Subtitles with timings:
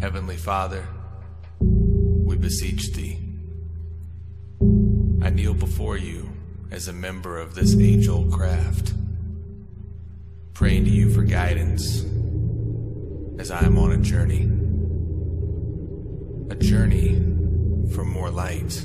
[0.00, 0.86] Heavenly Father,
[1.60, 3.18] we beseech thee.
[5.22, 6.30] I kneel before you
[6.70, 8.94] as a member of this age old craft,
[10.54, 12.04] praying to you for guidance
[13.38, 14.48] as I am on a journey.
[16.50, 17.14] A journey
[17.92, 18.84] for more light,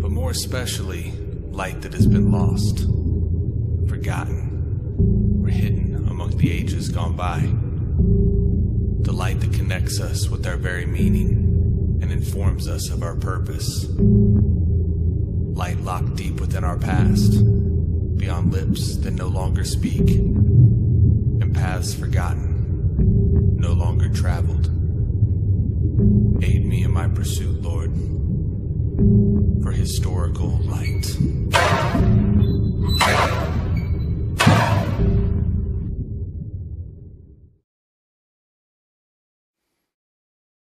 [0.00, 1.12] but more especially,
[1.50, 2.86] light that has been lost,
[3.88, 4.57] forgotten,
[4.98, 7.40] or hidden among the ages gone by.
[9.04, 13.86] The light that connects us with our very meaning and informs us of our purpose.
[13.98, 17.32] Light locked deep within our past,
[18.16, 24.66] beyond lips that no longer speak, and paths forgotten, no longer traveled.
[26.42, 27.92] Aid me in my pursuit, Lord,
[29.62, 31.16] for historical light.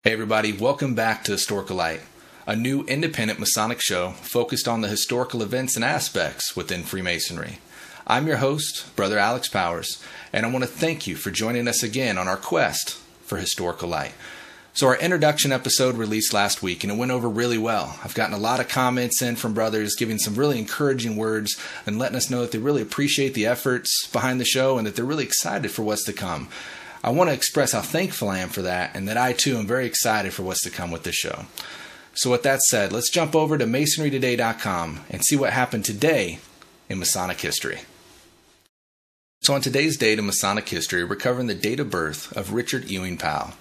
[0.01, 1.99] Hey, everybody, welcome back to Historical Light,
[2.47, 7.57] a new independent Masonic show focused on the historical events and aspects within Freemasonry.
[8.07, 11.83] I'm your host, Brother Alex Powers, and I want to thank you for joining us
[11.83, 12.91] again on our quest
[13.23, 14.13] for historical light.
[14.73, 17.99] So, our introduction episode released last week and it went over really well.
[18.01, 21.99] I've gotten a lot of comments in from brothers giving some really encouraging words and
[21.99, 25.03] letting us know that they really appreciate the efforts behind the show and that they're
[25.03, 26.47] really excited for what's to come.
[27.03, 29.65] I want to express how thankful I am for that and that I too am
[29.65, 31.45] very excited for what's to come with this show.
[32.13, 36.39] So, with that said, let's jump over to masonrytoday.com and see what happened today
[36.89, 37.81] in Masonic history.
[39.41, 42.89] So, on today's date in Masonic history, we're covering the date of birth of Richard
[42.89, 43.53] Ewing Powell.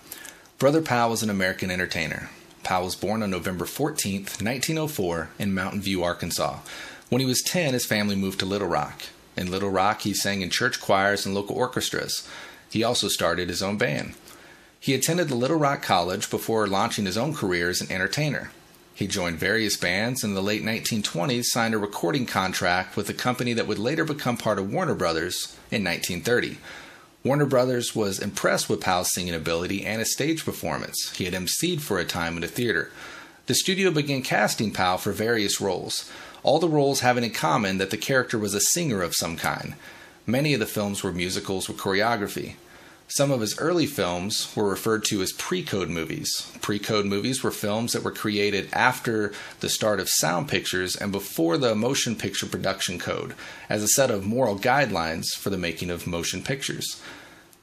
[0.58, 2.30] Brother Powell was an American entertainer.
[2.64, 6.58] Powell was born on November 14, 1904, in Mountain View, Arkansas.
[7.08, 9.02] When he was 10, his family moved to Little Rock.
[9.36, 12.28] In Little Rock, he sang in church choirs and local orchestras.
[12.70, 14.14] He also started his own band.
[14.80, 18.52] He attended the Little Rock College before launching his own career as an entertainer.
[18.94, 23.14] He joined various bands and in the late 1920s signed a recording contract with a
[23.14, 26.58] company that would later become part of Warner Brothers in 1930.
[27.24, 31.12] Warner Brothers was impressed with Powell's singing ability and his stage performance.
[31.16, 32.90] He had emceed for a time in a theater.
[33.46, 36.10] The studio began casting Powell for various roles,
[36.42, 39.74] all the roles having in common that the character was a singer of some kind.
[40.28, 42.56] Many of the films were musicals with choreography.
[43.06, 46.52] Some of his early films were referred to as pre code movies.
[46.60, 51.10] Pre code movies were films that were created after the start of sound pictures and
[51.10, 53.32] before the motion picture production code,
[53.70, 57.00] as a set of moral guidelines for the making of motion pictures.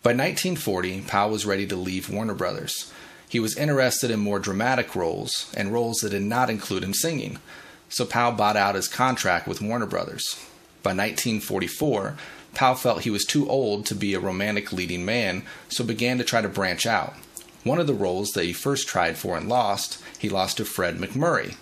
[0.02, 2.92] By 1940, Powell was ready to leave Warner Brothers.
[3.30, 7.38] He was interested in more dramatic roles and roles that did not include him singing,
[7.90, 10.44] so Powell bought out his contract with Warner Brothers.
[10.82, 12.16] By 1944,
[12.56, 16.24] Powell felt he was too old to be a romantic leading man, so began to
[16.24, 17.14] try to branch out.
[17.64, 20.98] One of the roles that he first tried for and lost, he lost to Fred
[20.98, 21.58] MacMurray.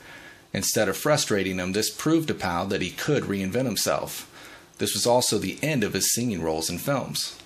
[0.53, 4.29] Instead of frustrating him, this proved to Powell that he could reinvent himself.
[4.77, 7.39] This was also the end of his singing roles in films.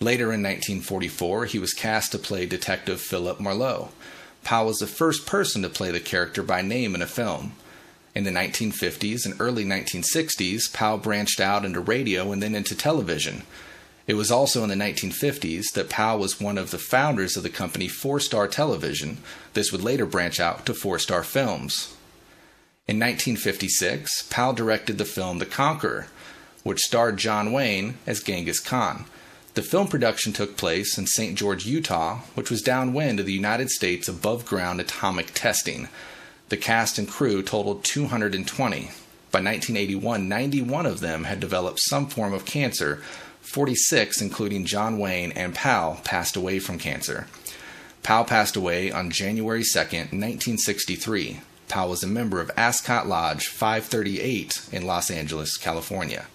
[0.00, 3.90] Later in 1944, he was cast to play Detective Philip Marlowe.
[4.44, 7.52] Powell was the first person to play the character by name in a film.
[8.14, 13.42] In the 1950s and early 1960s, Powell branched out into radio and then into television.
[14.06, 17.48] It was also in the 1950s that Powell was one of the founders of the
[17.48, 19.18] company Four Star Television.
[19.54, 21.96] This would later branch out to Four Star Films.
[22.88, 26.08] In 1956, Powell directed the film The Conqueror,
[26.64, 29.06] which starred John Wayne as Genghis Khan.
[29.54, 31.36] The film production took place in St.
[31.36, 35.88] George, Utah, which was downwind of the United States above ground atomic testing.
[36.52, 38.80] The cast and crew totaled 220.
[39.30, 43.02] By 1981, 91 of them had developed some form of cancer.
[43.40, 47.26] 46, including John Wayne and Powell, passed away from cancer.
[48.02, 51.40] Powell passed away on January 2, 1963.
[51.68, 56.26] Powell was a member of Ascot Lodge 538 in Los Angeles, California.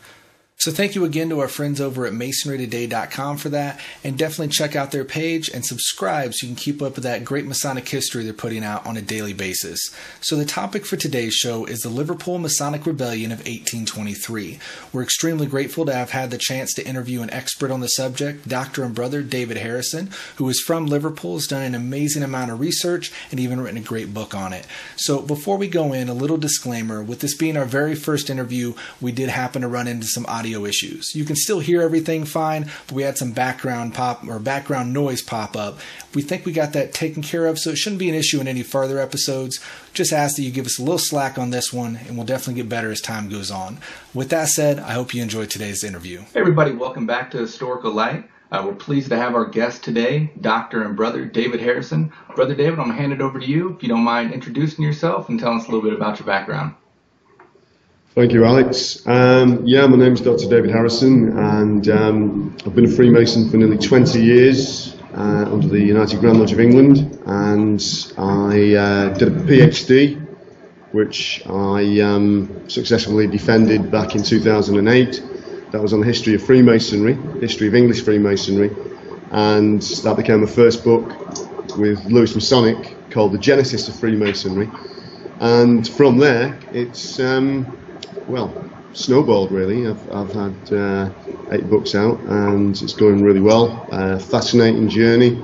[0.59, 3.79] So thank you again to our friends over at masonrytoday.com for that.
[4.03, 7.23] And definitely check out their page and subscribe so you can keep up with that
[7.23, 9.93] great Masonic history they're putting out on a daily basis.
[10.19, 14.57] So the topic for today's show is the Liverpool Masonic Rebellion of 1823.
[14.91, 18.47] We're extremely grateful to have had the chance to interview an expert on the subject,
[18.47, 18.83] Dr.
[18.83, 23.11] and brother David Harrison, who is from Liverpool, has done an amazing amount of research
[23.29, 24.65] and even written a great book on it.
[24.95, 28.73] So before we go in, a little disclaimer, with this being our very first interview,
[28.99, 31.13] we did happen to run into some audio audio issues.
[31.13, 35.21] You can still hear everything fine, but we had some background pop or background noise
[35.21, 35.77] pop up.
[36.15, 38.47] We think we got that taken care of, so it shouldn't be an issue in
[38.47, 39.59] any further episodes.
[39.93, 42.61] Just ask that you give us a little slack on this one, and we'll definitely
[42.61, 43.79] get better as time goes on.
[44.13, 46.21] With that said, I hope you enjoyed today's interview.
[46.33, 48.29] Hey everybody, welcome back to Historical Light.
[48.49, 52.13] Uh, we're pleased to have our guest today, Doctor and Brother David Harrison.
[52.35, 54.85] Brother David, I'm going to hand it over to you if you don't mind introducing
[54.85, 56.73] yourself and telling us a little bit about your background.
[58.17, 59.05] Thank you, Alex.
[59.05, 60.49] Um, yeah, my name is Dr.
[60.49, 65.79] David Harrison, and um, I've been a Freemason for nearly 20 years uh, under the
[65.79, 67.79] United Grand Lodge of England, and
[68.17, 70.19] I uh, did a PhD,
[70.93, 75.21] which I um, successfully defended back in 2008
[75.71, 78.75] that was on the history of Freemasonry, history of English Freemasonry,
[79.29, 81.07] and that became my first book
[81.77, 84.71] with Lewis Masonic called The Genesis of Freemasonry.
[85.39, 87.77] And from there, it's, um,
[88.27, 88.53] well,
[88.93, 89.87] snowballed really.
[89.87, 91.09] I've, I've had uh,
[91.51, 93.87] eight books out and it's going really well.
[93.91, 95.43] Uh, fascinating journey.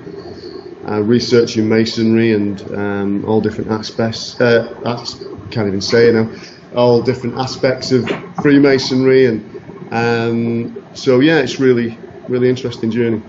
[0.87, 4.39] Uh, researching masonry and um, all different aspects.
[4.41, 6.29] Uh, I can't even say it now.
[6.75, 8.09] All different aspects of
[8.41, 9.49] Freemasonry and
[9.93, 11.97] um, so yeah, it's really
[12.27, 13.21] really interesting journey.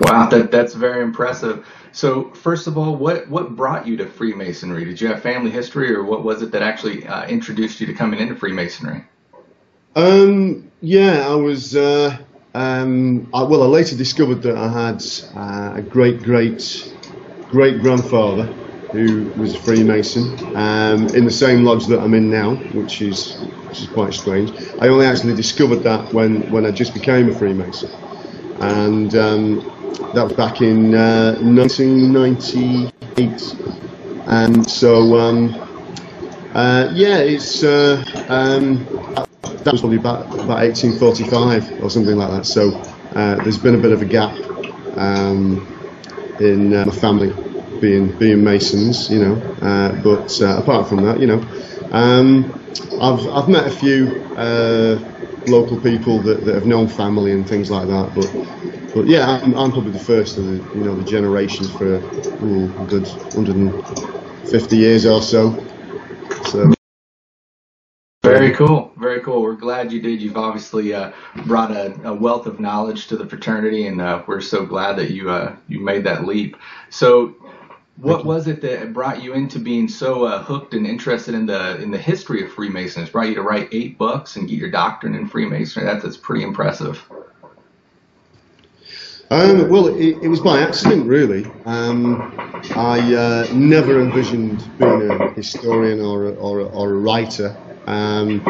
[0.00, 1.66] Wow, that that's very impressive.
[1.92, 4.84] So first of all, what what brought you to Freemasonry?
[4.84, 7.94] Did you have family history, or what was it that actually uh, introduced you to
[7.94, 9.04] coming into Freemasonry?
[9.96, 11.76] Um, yeah, I was.
[11.76, 12.16] Uh,
[12.54, 15.02] um, I, well, I later discovered that I had
[15.36, 16.94] uh, a great great
[17.48, 18.44] great grandfather
[18.92, 23.36] who was a Freemason um, in the same lodge that I'm in now, which is
[23.68, 24.50] which is quite strange.
[24.80, 27.88] I only actually discovered that when, when I just became a Freemason,
[28.60, 29.56] and um,
[30.14, 33.56] that was back in uh, 1998.
[34.26, 35.54] And so, um,
[36.54, 38.84] uh, yeah, it's uh, um,
[39.64, 42.46] that was probably about, about 1845 or something like that.
[42.46, 42.72] So
[43.14, 44.34] uh, there's been a bit of a gap
[44.96, 45.66] um,
[46.40, 47.32] in uh, my family
[47.80, 49.34] being being Masons, you know.
[49.62, 51.42] Uh, but apart from that, you know.
[51.92, 52.54] Um,
[53.00, 54.22] I've I've met a few
[55.46, 59.54] local people that, that have known family and things like that, but but yeah, I'm,
[59.54, 61.96] I'm probably the first of the you know the generations for
[62.44, 65.64] ooh, a good 150 years or so.
[66.46, 66.72] So.
[68.22, 69.40] Very cool, very cool.
[69.42, 70.20] We're glad you did.
[70.20, 71.12] You've obviously uh,
[71.46, 75.10] brought a, a, wealth of knowledge to the fraternity, and uh, we're so glad that
[75.10, 76.56] you uh, you made that leap.
[76.90, 77.34] So
[78.00, 81.80] what was it that brought you into being so uh, hooked and interested in the
[81.80, 83.10] in the history of Freemasons?
[83.10, 85.86] Brought you to write eight books and get your doctorate in Freemasonry.
[85.86, 87.02] That's that's pretty impressive.
[89.32, 91.44] Um, well, it, it, was by accident, really.
[91.64, 92.34] Um,
[92.74, 97.56] I uh, never envisioned being a historian or a, or a, or a writer.
[97.86, 98.44] Um,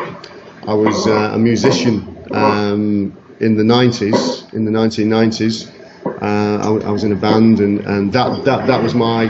[0.67, 5.70] I was uh, a musician um, in the 90s, in the 1990s.
[6.05, 9.26] Uh, I, I, was in a band, and, and that, that, that was my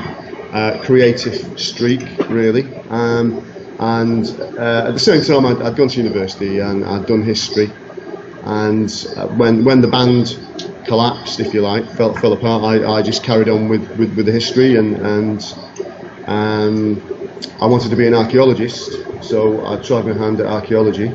[0.52, 2.72] uh, creative streak, really.
[2.88, 3.44] Um,
[3.78, 4.28] and
[4.58, 7.72] uh, at the same time, I'd, I'd, gone to university and I'd done history.
[8.42, 10.38] And uh, when, when the band
[10.86, 14.26] collapsed, if you like, fell, fell apart, I, I just carried on with, with, with
[14.26, 15.54] the history and, and
[16.26, 17.00] um,
[17.60, 21.12] I wanted to be an archaeologist, so I tried my hand at archaeology.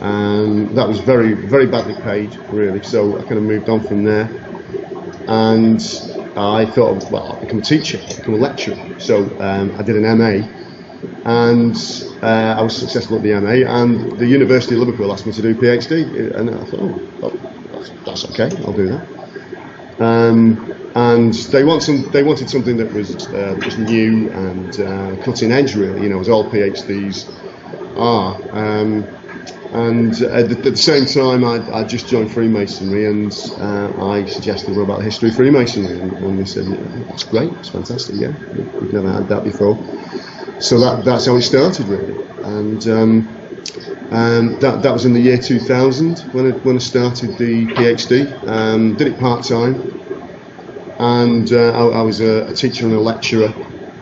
[0.00, 4.04] And that was very, very badly paid, really, so I kind of moved on from
[4.04, 4.39] there
[5.26, 5.80] and
[6.36, 9.00] I thought, well, I'll become a teacher, I'll become a lecturer.
[9.00, 10.46] So um, I did an MA,
[11.24, 11.76] and
[12.22, 15.42] uh, I was successful at the MA, and the University of Liverpool asked me to
[15.42, 17.30] do PhD, and I thought, oh,
[17.72, 20.00] that's, that's, okay, I'll do that.
[20.00, 25.52] Um, and they want some, they wanted something that was uh, new and uh, cutting
[25.52, 26.02] edge, really.
[26.02, 27.28] You know, as all PhDs
[27.96, 28.36] are.
[28.52, 29.06] Um,
[29.72, 34.24] and at the, at the same time, I, I just joined Freemasonry, and uh, I
[34.24, 36.66] suggested about the history of Freemasonry, and, and they said,
[37.06, 38.16] "That's great, it's fantastic.
[38.16, 39.76] Yeah, we've never had that before."
[40.60, 43.28] So that that's how it started, really, and um,
[44.10, 48.48] um, that that was in the year 2000 when I, when I started the PhD.
[48.48, 49.76] Um, did it part time,
[50.98, 53.54] and uh, I, I, was a, a, teacher and a lecturer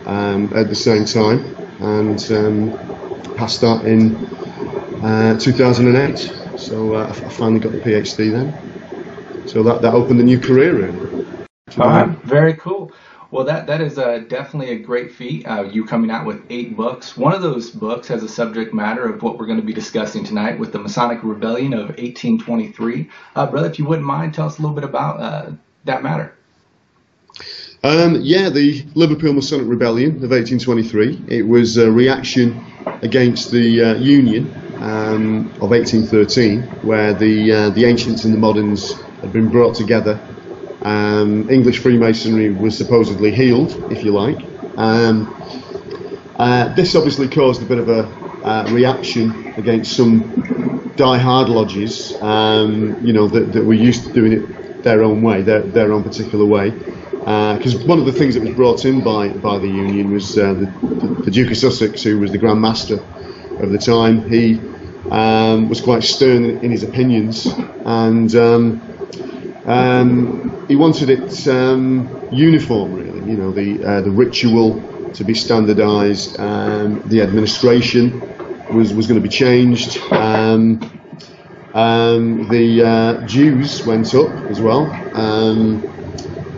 [0.07, 4.38] um, at the same time, and um, passed that in
[5.01, 6.59] uh, 2008.
[6.59, 9.47] So uh, I finally got the PhD then.
[9.47, 11.25] So that, that opened a new career really.
[11.77, 12.91] All right, very cool.
[13.31, 15.45] Well, that that is uh, definitely a great feat.
[15.45, 17.15] Uh, you coming out with eight books.
[17.15, 20.23] One of those books has a subject matter of what we're going to be discussing
[20.23, 23.09] tonight with the Masonic Rebellion of 1823.
[23.35, 25.51] Uh, brother, if you wouldn't mind, tell us a little bit about uh,
[25.85, 26.33] that matter.
[27.83, 31.25] Um, yeah, the Liverpool Masonic Rebellion of 1823.
[31.27, 32.65] It was a reaction
[33.03, 38.93] against the uh, Union um, of 1813, where the uh, the ancients and the moderns
[39.21, 40.19] had been brought together.
[40.81, 44.37] Um, English Freemasonry was supposedly healed, if you like.
[44.77, 45.35] Um,
[46.37, 48.07] uh, this obviously caused a bit of a
[48.45, 54.33] uh, reaction against some die-hard lodges, um, you know, that, that were used to doing
[54.33, 56.69] it their own way, their, their own particular way.
[56.69, 60.37] Because uh, one of the things that was brought in by, by the Union was
[60.37, 62.99] uh, the, the, the, Duke of Sussex, who was the Grand Master
[63.61, 64.29] of the time.
[64.29, 64.59] He
[65.11, 67.47] um, was quite stern in his opinions,
[67.85, 68.81] and um,
[69.65, 73.21] um, he wanted it um, uniform, really.
[73.31, 74.81] You know, the uh, the ritual
[75.13, 76.37] to be standardised.
[76.37, 78.21] The administration
[78.73, 79.99] was was going to be changed.
[82.49, 84.85] The uh, dues went up as well,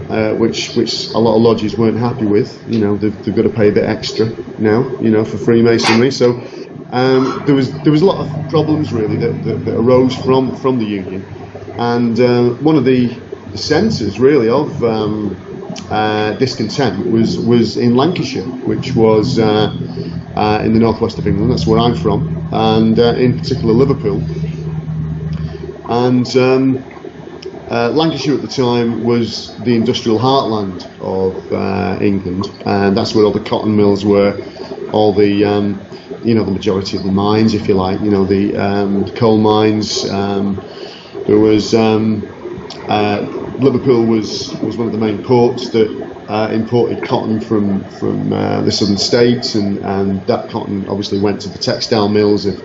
[0.10, 2.63] uh, which which a lot of lodges weren't happy with.
[2.70, 4.27] You know, they've, they've got to pay a bit extra
[4.60, 4.84] now.
[5.01, 6.12] You know, for Freemasonry.
[6.12, 6.41] So
[6.91, 10.55] um, there was there was a lot of problems really that, that, that arose from
[10.57, 11.25] from the union,
[11.77, 13.17] and uh, one of the,
[13.55, 15.36] centres really of um,
[15.89, 19.75] uh, discontent was was in Lancashire, which was uh,
[20.36, 21.51] uh, in the northwest of England.
[21.51, 24.21] That's where I'm from, and uh, in particular Liverpool.
[25.89, 26.83] And um,
[27.69, 33.33] uh, Lancashire at the time was the industrial heartland of England, and that's where all
[33.33, 34.38] the cotton mills were,
[34.93, 35.81] all the um,
[36.23, 39.11] you know the majority of the mines, if you like, you know the, um, the
[39.11, 40.09] coal mines.
[40.09, 40.61] Um,
[41.27, 42.21] there was um,
[43.61, 48.61] Liverpool was, was one of the main ports that uh, imported cotton from from uh,
[48.61, 52.55] the southern states, and, and that cotton obviously went to the textile mills of,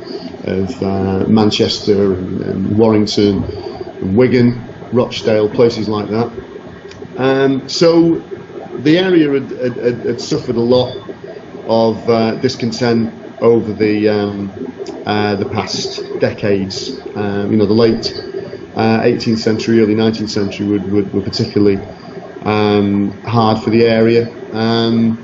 [0.45, 6.33] of uh, Manchester and, and, Warrington, and Wigan, Rochdale, places like that.
[7.17, 8.17] Um, so
[8.79, 10.95] the area had, had, had, suffered a lot
[11.67, 14.51] of uh, discontent over the um,
[15.07, 16.99] uh, the past decades.
[17.15, 18.13] Um, you know, the late
[18.75, 21.79] 18th uh, century, early 19th century were, were, were particularly
[22.43, 24.31] um, hard for the area.
[24.53, 25.23] Um,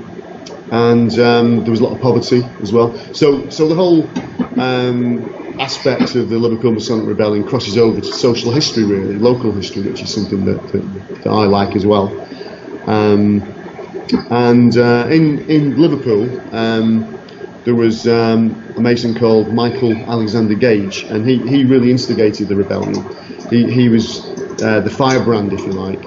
[0.71, 2.97] and um, there was a lot of poverty as well.
[3.13, 4.07] So, so the whole
[4.59, 9.83] um, aspect of the Liverpool Masonic Rebellion crosses over to social history, really, local history,
[9.83, 12.07] which is something that, that, that I like as well.
[14.29, 16.27] And uh, in in Liverpool,
[17.65, 22.55] there was um, a Mason called Michael Alexander Gage, and he, he really instigated the
[22.55, 23.05] rebellion.
[23.49, 24.25] He, he was
[24.61, 26.03] uh, the firebrand, if you like,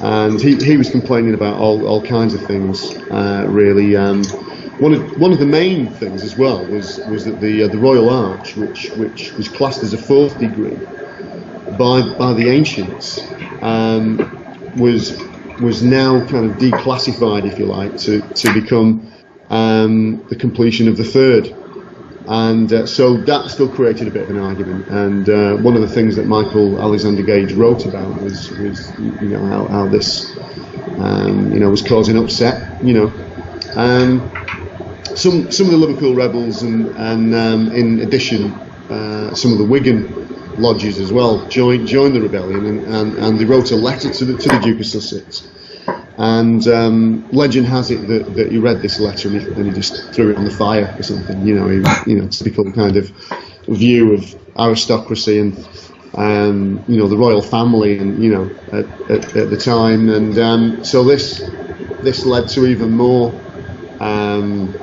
[0.00, 3.96] and he, he was complaining about all, all kinds of things, uh, really.
[3.96, 4.24] Um,
[4.78, 7.78] one of one of the main things as well was was that the uh, the
[7.78, 10.76] Royal Arch, which which was classed as a fourth degree
[11.78, 13.26] by by the ancients,
[13.62, 14.18] um,
[14.76, 15.18] was
[15.62, 19.10] was now kind of declassified, if you like, to to become
[19.50, 21.54] um, the completion of the third.
[22.28, 24.88] And uh, so that still created a bit of an argument.
[24.88, 29.28] And uh, one of the things that Michael Alexander Gage wrote about was, was you
[29.28, 30.36] know, how, how this,
[30.98, 32.84] um, you know, was causing upset.
[32.84, 33.12] You know,
[33.76, 34.30] um,
[35.14, 38.52] some some of the Liverpool rebels, and, and um, in addition,
[38.90, 40.26] uh, some of the Wigan
[40.58, 44.24] lodges as well joined joined the rebellion, and, and, and they wrote a letter to
[44.24, 45.46] the to the Duke of Sussex
[46.18, 49.72] and um, legend has it that, that he read this letter and he, and he,
[49.72, 51.46] just threw it on the fire or something.
[51.46, 53.10] You know, he, you know, typical kind of
[53.68, 55.68] view of aristocracy and
[56.14, 60.08] um, you know the royal family and you know at, at, at the time.
[60.08, 61.50] And um, so this
[62.02, 63.38] this led to even more
[64.00, 64.74] um,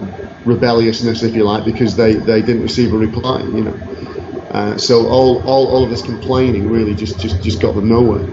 [0.46, 3.42] rebelliousness, if you like, because they, they didn't receive a reply.
[3.42, 3.80] You know,
[4.52, 8.28] uh, so all, all all of this complaining really just just just got them nowhere.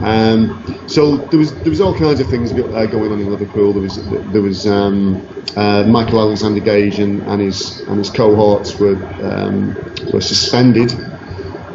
[0.00, 3.72] Um, so there was there was all kinds of things uh, going on in Liverpool.
[3.72, 5.16] There was there was um,
[5.56, 9.74] uh, Michael Alexander Gage and, and, his and his cohorts were um,
[10.12, 10.92] were suspended,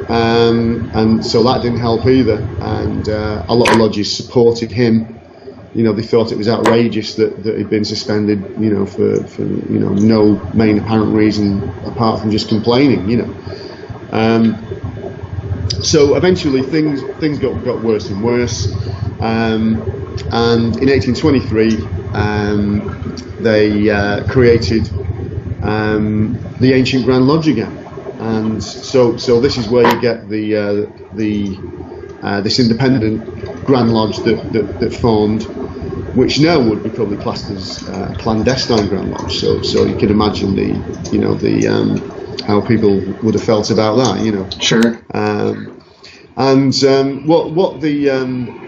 [0.10, 2.38] um, and so that didn't help either.
[2.62, 5.20] And uh, a lot of lodges supported him.
[5.75, 8.39] You know, they thought it was outrageous that, that he'd been suspended.
[8.60, 13.08] You know, for, for you know no main apparent reason apart from just complaining.
[13.08, 13.36] You know.
[15.84, 18.77] So eventually things things got, got worse and worse.
[19.20, 19.91] Um,
[20.32, 22.91] and in 1823, um,
[23.39, 24.89] they uh, created
[25.62, 27.84] um, the ancient Grand Lodge again.
[28.20, 31.65] And so, so this is where you get the uh, the
[32.22, 33.29] uh, this independent
[33.65, 35.44] Grand Lodge that, that, that, formed,
[36.13, 39.38] which now would be probably classed as a uh, clandestine Grand Lodge.
[39.39, 43.72] So, so you can imagine the you know the um, how people would have felt
[43.72, 44.50] about that, you know.
[44.60, 45.06] Sure.
[45.13, 45.74] Um,
[46.38, 48.60] and um, what what the um,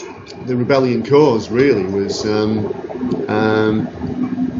[0.41, 2.73] the rebellion caused really was um,
[3.27, 3.93] um,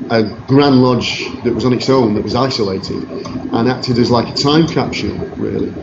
[0.09, 3.11] a Grand Lodge that was on its own, that was isolated,
[3.51, 5.77] and acted as like a time capsule, really,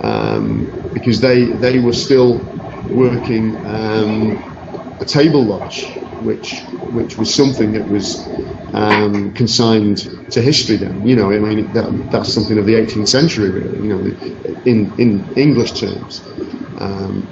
[0.00, 2.50] um, because they they were still
[2.88, 4.44] working um,
[5.00, 8.26] a table lodge, which which was something that was
[8.72, 9.98] um, consigned
[10.30, 10.76] to history.
[10.76, 14.00] Then, you know, I mean, that, that's something of the 18th century, really, you know,
[14.64, 16.22] in in English terms.
[16.78, 17.28] Um,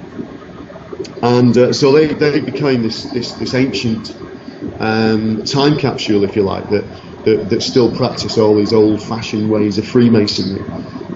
[1.21, 4.15] and uh, so they, they became this, this, this ancient
[4.79, 6.85] um, time capsule, if you like, that,
[7.25, 10.61] that, that still practice all these old-fashioned ways of Freemasonry,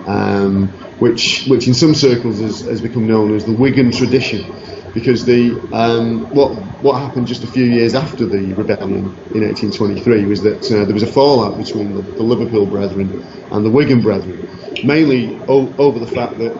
[0.05, 0.67] um,
[0.99, 4.62] which which in some circles has, has become known as the Wigan tradition,
[4.93, 10.25] because the um, what what happened just a few years after the rebellion in 1823
[10.27, 14.01] was that uh, there was a fallout between the, the, Liverpool Brethren and the Wigan
[14.01, 14.47] Brethren,
[14.83, 16.59] mainly o- over the fact that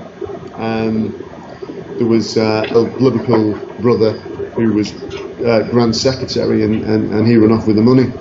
[0.58, 1.16] um,
[1.98, 4.14] there was uh, a Liverpool brother
[4.56, 4.94] who was
[5.46, 8.14] uh, Grand Secretary and, and, and he ran off with the money.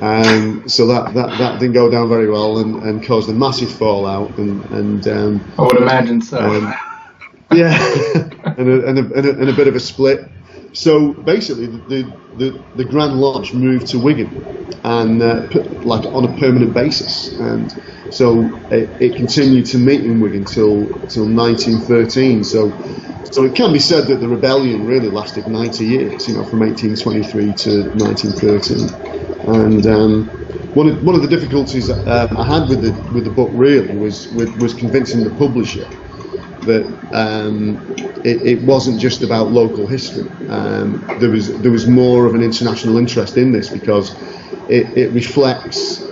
[0.00, 3.72] Um, so that, that, that didn't go down very well and, and caused a massive
[3.72, 4.38] fallout.
[4.38, 6.72] And, and um, I would imagine so.
[7.54, 7.72] Yeah,
[8.44, 10.28] and, a, and, a, and, a, and, a, bit of a split.
[10.72, 16.24] So basically, the, the, the Grand Lodge moved to Wigan, and uh, put, like on
[16.24, 17.70] a permanent basis, and
[18.10, 22.44] so it, it continued to meet in Wigan till till 1913.
[22.44, 22.70] So
[23.32, 26.60] so it can be said that the rebellion really lasted 90 years, you know, from
[26.60, 29.54] 1823 to 1913.
[29.54, 30.28] And um,
[30.74, 33.96] one of one of the difficulties um, I had with the with the book really
[33.96, 35.88] was with, was convincing the publisher
[36.66, 37.78] that um,
[38.24, 40.28] it, it, wasn't just about local history.
[40.48, 44.14] Um, there was there was more of an international interest in this because
[44.68, 46.02] it, it reflects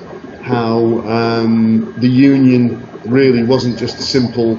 [0.43, 4.59] how um, the union really wasn't just a simple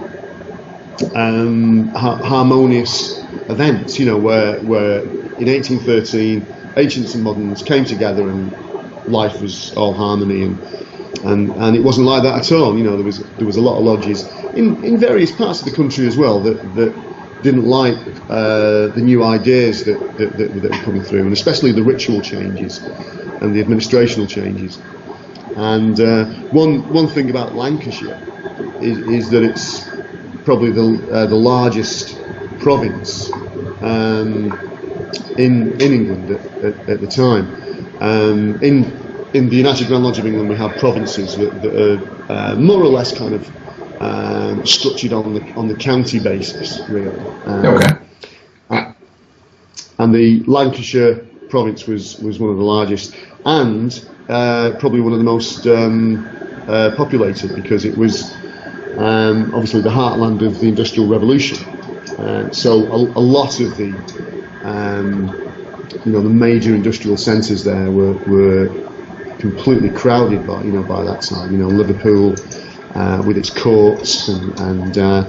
[1.16, 3.20] um, ha- harmonious
[3.50, 6.46] event, you know, where, where in 1813
[6.78, 8.52] ancients and moderns came together and
[9.08, 10.58] life was all harmony and
[11.24, 12.78] and, and it wasn't like that at all.
[12.78, 15.66] You know, there was there was a lot of lodges in, in various parts of
[15.66, 16.94] the country as well that, that
[17.44, 17.98] didn't like
[18.30, 22.22] uh, the new ideas that, that, that, that were coming through, and especially the ritual
[22.22, 24.80] changes and the administrational changes.
[25.56, 28.22] And uh, one one thing about Lancashire
[28.80, 29.90] is, is that it's
[30.46, 32.18] probably the uh, the largest
[32.60, 33.32] province
[33.82, 34.52] um,
[35.38, 37.58] in in England at, at, at the time.
[38.00, 39.01] Um, in
[39.34, 42.82] in the United Grand Lodge of England, we have provinces that, that are uh, more
[42.82, 47.18] or less kind of um, structured on the on the county basis, really.
[47.46, 48.94] Um, okay.
[50.00, 51.16] and the Lancashire
[51.50, 53.16] province was was one of the largest,
[53.46, 56.28] and uh, probably one of the most um,
[56.68, 58.34] uh, populated because it was
[58.98, 61.64] um, obviously the heartland of the Industrial Revolution.
[62.18, 63.92] Uh, so a, a, lot of the
[64.64, 65.28] um,
[66.06, 68.91] you know the major industrial centres there were, were
[69.42, 71.52] completely crowded by you know by that time.
[71.52, 72.38] You know Liverpool
[72.96, 75.26] uh, with its courts and, and uh,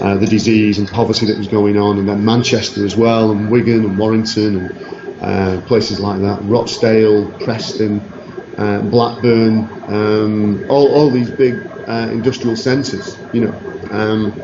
[0.00, 3.50] uh, the disease and poverty that was going on, and then Manchester as well, and
[3.50, 4.74] Wigan and Warrington and
[5.20, 8.12] uh, places like that, Rochdale, Preston,
[8.58, 13.60] uh, Blackburn, um, all all these big uh, industrial centres, you know.
[13.90, 14.42] Um,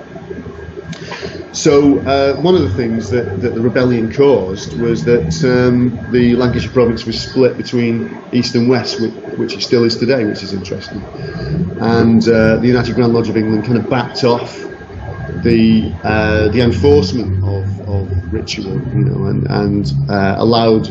[1.52, 6.34] so uh, one of the things that, that the rebellion caused was that um, the
[6.34, 10.42] Lancashire province was split between east and west, which, which it still is today, which
[10.42, 11.02] is interesting.
[11.80, 14.56] And uh, the United Grand Lodge of England kind of backed off
[15.42, 20.84] the uh, the enforcement of, of ritual, you know, and, and uh, allowed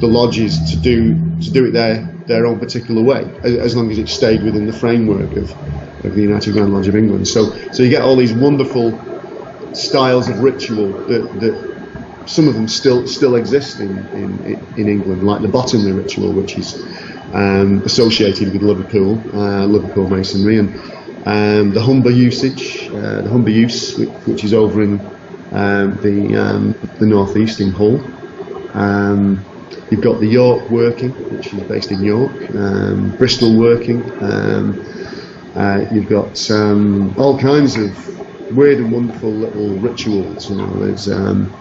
[0.00, 3.98] the lodges to do to do it their their own particular way, as long as
[3.98, 5.50] it stayed within the framework of,
[6.04, 7.26] of the United Grand Lodge of England.
[7.28, 8.92] So, so you get all these wonderful
[9.74, 11.72] styles of ritual that, that
[12.26, 16.56] some of them still still exist in, in, in England, like the Bottomley ritual, which
[16.56, 16.82] is
[17.32, 20.74] um, associated with Liverpool, uh, Liverpool masonry, and
[21.26, 25.00] um, the Humber usage, uh, the Humber use, which, which is over in
[25.52, 28.00] um, the um, the northeast in Hull.
[28.74, 29.44] Um,
[29.90, 34.02] You've got the York working, which is based in York, um, Bristol working.
[35.54, 36.50] Uh, you've got
[37.18, 38.21] all kinds of
[38.54, 40.50] weird and wonderful little rituals.
[40.50, 41.52] You know, there's um,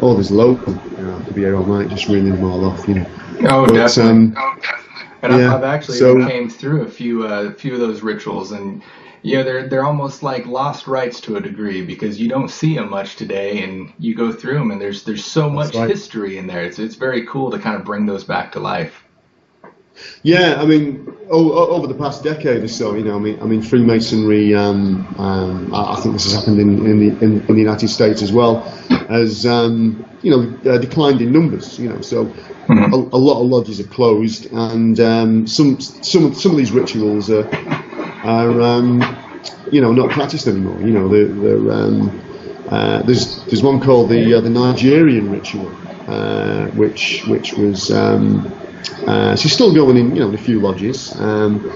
[0.00, 0.74] oh, there's local.
[0.74, 2.86] You know, I could be here all night just reeling them all off.
[2.88, 3.06] You know.
[3.48, 4.10] Oh, but, definitely.
[4.10, 4.86] Um, oh, definitely.
[5.22, 8.52] And yeah, I've, I've, actually so, came through a few uh, few of those rituals,
[8.52, 8.82] and
[9.22, 12.90] yeah, they're they're almost like lost rites to a degree because you don't see them
[12.90, 15.88] much today, and you go through them, and there's there's so much right.
[15.88, 16.62] history in there.
[16.62, 19.05] It's it's very cool to kind of bring those back to life.
[20.22, 23.62] Yeah, I mean, over the past decade or so, you know, I mean, I mean,
[23.62, 24.54] Freemasonry.
[24.54, 28.22] Um, um, I think this has happened in in the, in, in the United States
[28.22, 28.60] as well,
[29.08, 31.78] has um, you know uh, declined in numbers.
[31.78, 32.92] You know, so mm-hmm.
[32.92, 37.30] a, a, lot of lodges are closed, and um, some some some of these rituals
[37.30, 37.48] are
[38.24, 39.00] are um,
[39.70, 40.80] you know not practiced anymore.
[40.80, 42.22] You know, they're, they're um,
[42.68, 45.70] uh, there's there's one called the uh, the Nigerian ritual,
[46.06, 48.52] uh, which which was um,
[49.06, 51.18] uh, she's still going in you know in a few lodges.
[51.20, 51.70] Um,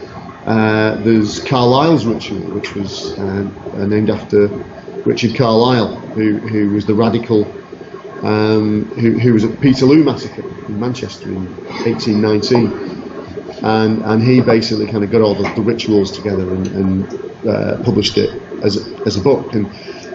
[0.46, 4.48] uh, there's Carlile's ritual, which was uh, named after
[5.04, 7.44] Richard Carlile, who who was the radical
[8.22, 11.46] um, who, who was at Peterloo massacre in Manchester in
[11.84, 13.00] 1819
[13.62, 17.82] and and he basically kind of got all the, the rituals together and, and uh,
[17.82, 18.30] published it
[18.62, 19.66] as a, as a book and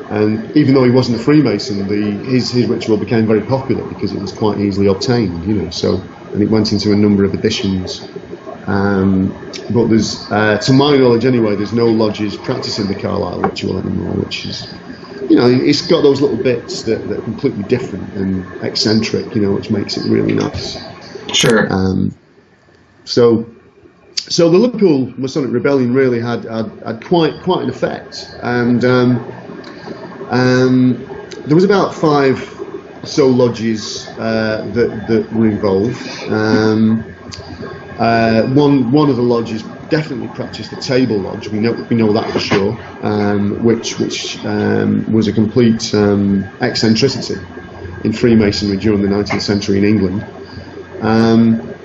[0.09, 4.11] and even though he wasn't a Freemason, the, his his ritual became very popular because
[4.11, 5.69] it was quite easily obtained, you know.
[5.69, 6.01] So
[6.35, 8.07] and it went into a number of editions.
[8.67, 9.29] Um,
[9.71, 14.15] but there's, uh, to my knowledge anyway, there's no lodges practicing the Carlile ritual anymore,
[14.15, 14.73] which is,
[15.29, 19.41] you know, it's got those little bits that, that are completely different and eccentric, you
[19.41, 20.77] know, which makes it really nice.
[21.33, 21.71] Sure.
[21.71, 22.13] Um,
[23.05, 23.45] so,
[24.15, 29.31] so the Liverpool Masonic Rebellion really had had, had quite quite an effect, and um,
[30.29, 31.09] um,
[31.45, 32.39] there was about five
[33.03, 36.01] soul lodges uh, that that were involved.
[36.27, 37.07] Um,
[37.97, 41.49] uh, one one of the lodges definitely practiced the table lodge.
[41.49, 46.51] We know we know that for sure, um, which which um, was a complete um,
[46.61, 47.47] eccentricity
[48.01, 50.29] in Freemasonry during the 19th century in England.
[51.01, 51.75] Um,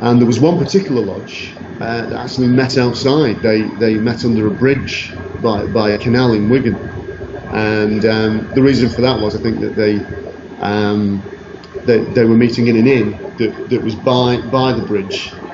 [0.00, 3.42] and there was one particular lodge uh, that actually met outside.
[3.42, 6.90] They they met under a bridge by by a canal in Wigan,
[7.52, 10.08] and um, the reason for that was I think that they.
[10.60, 11.24] Um,
[11.84, 15.44] they, they were meeting in an inn that, that was by by the bridge,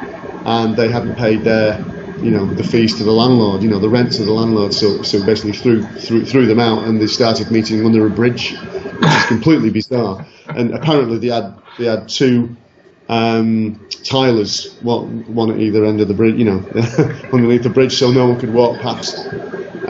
[0.45, 1.89] and they hadn't paid their
[2.21, 4.75] you know the fees to the landlord, you know the rent to the landlord.
[4.75, 8.65] So so basically threw threw, threw them out, and they started meeting under a bridge,
[8.99, 10.27] which is completely bizarre.
[10.55, 12.59] And apparently they had they had two
[13.09, 16.69] um, tilers, one, one at either end of the bridge, you know,
[17.33, 19.31] underneath the bridge, so no one could walk past.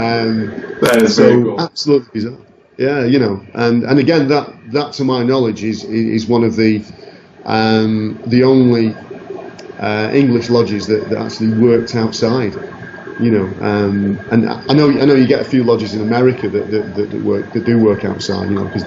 [0.01, 1.61] Um, that is so very cool.
[1.61, 2.39] Absolutely bizarre.
[2.79, 6.57] Yeah, you know, and, and again, that that to my knowledge is is one of
[6.57, 6.83] the
[7.45, 8.95] um, the only
[9.79, 12.55] uh, English lodges that, that actually worked outside.
[13.21, 16.49] You know, um, and I know I know you get a few lodges in America
[16.49, 18.49] that, that, that, that work that do work outside.
[18.49, 18.85] You know, because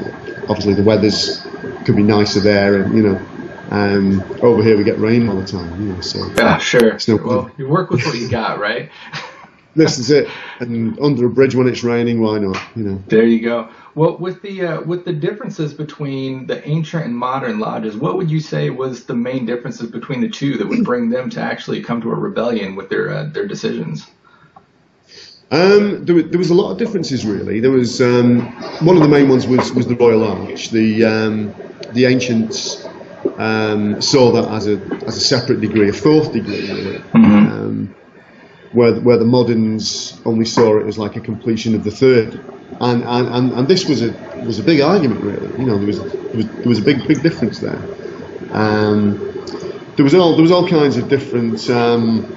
[0.50, 1.46] obviously the weather's
[1.86, 3.22] could be nicer there, and you know,
[3.70, 6.02] um, over here we get rain all the time, you know.
[6.02, 6.98] So yeah, sure.
[7.08, 8.90] No well, you work with what you got, right?
[9.76, 10.28] this is it.
[10.60, 12.62] And under a bridge when it's raining, why not?
[12.76, 13.04] You know.
[13.08, 13.70] There you go.
[13.96, 18.30] Well, with the uh, with the differences between the ancient and modern lodges, what would
[18.30, 21.82] you say was the main differences between the two that would bring them to actually
[21.82, 24.08] come to a rebellion with their uh, their decisions?
[25.52, 27.60] Um, there, there, was a lot of differences, really.
[27.60, 28.40] There was um,
[28.84, 30.72] one of the main ones was, was the Royal Arch.
[30.72, 31.56] The um,
[31.92, 32.88] the ancients
[33.38, 37.94] um, saw that as a as a separate degree, a fourth degree, really, mm-hmm.
[38.74, 42.34] Where where the moderns only saw it as like a completion of the third,
[42.82, 44.12] and and, and, and this was a
[44.46, 45.48] was a big argument, really.
[45.60, 47.82] You know, there was there was, there was a big big difference there.
[48.52, 49.18] Um,
[49.96, 52.36] there was all there was all kinds of different um,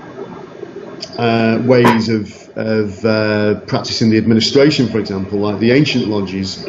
[1.18, 6.64] uh, ways of of uh, practicing the administration, for example, like the ancient lodges.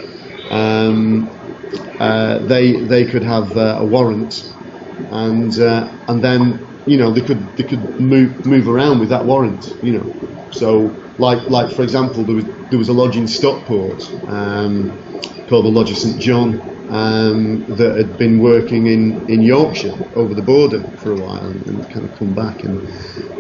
[0.50, 1.30] Um,
[2.00, 4.54] uh, they they could have uh, a warrant,
[5.12, 9.26] and uh, and then you know they could they could move move around with that
[9.26, 9.76] warrant.
[9.84, 14.10] You know, so like like for example, there was there was a lodge in Stockport
[14.28, 14.92] um,
[15.48, 16.62] called the Lodge of St John.
[16.88, 21.68] Um, that had been working in, in Yorkshire over the border for a while and,
[21.68, 22.80] and kind of come back and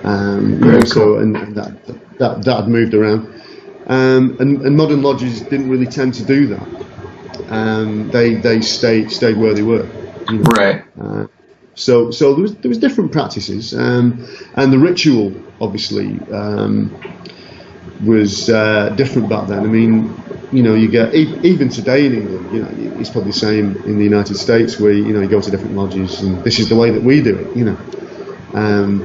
[0.03, 1.85] um, you know, so and, and that,
[2.17, 3.25] that that had moved around
[3.87, 6.67] um, and, and modern lodges didn't really tend to do that
[7.49, 9.87] um, they they stayed stayed where they were.
[10.29, 10.51] You know?
[10.51, 10.83] Right.
[10.99, 11.27] Uh,
[11.77, 16.93] so so there was there was different practices, um, and the ritual obviously um,
[18.03, 19.59] was uh, different back then.
[19.59, 20.13] I mean,
[20.51, 23.99] you know, you get even today in England, you know, it's probably the same in
[23.99, 26.75] the United States where you know you go to different lodges and this is the
[26.75, 27.55] way that we do it.
[27.55, 27.77] You know,
[28.53, 28.99] um,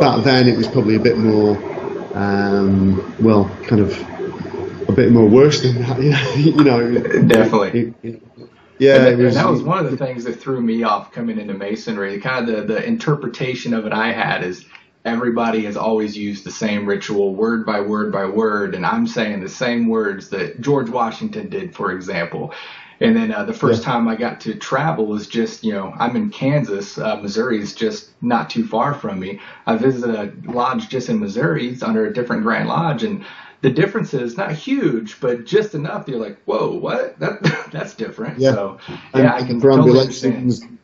[0.00, 1.56] back then it was probably a bit more,
[2.14, 3.96] um, well, kind of
[4.88, 6.00] a bit more worse than that.
[6.36, 7.94] You know, definitely.
[8.02, 8.22] It, it,
[8.82, 11.54] yeah, and, was, that was one of the things that threw me off coming into
[11.54, 12.18] masonry.
[12.20, 14.64] Kind of the, the interpretation of it I had is
[15.04, 19.40] everybody has always used the same ritual word by word by word, and I'm saying
[19.40, 22.52] the same words that George Washington did, for example.
[23.00, 23.92] And then uh, the first yeah.
[23.92, 26.98] time I got to travel was just, you know, I'm in Kansas.
[26.98, 29.40] Uh, Missouri is just not too far from me.
[29.66, 31.70] I visited a lodge just in Missouri.
[31.70, 33.02] It's under a different Grand Lodge.
[33.02, 33.24] And
[33.62, 36.08] the difference is not huge, but just enough.
[36.08, 37.18] You're like, whoa, what?
[37.18, 38.38] That that's different.
[38.38, 38.52] Yeah.
[38.52, 40.78] So yeah, and I can totally understand.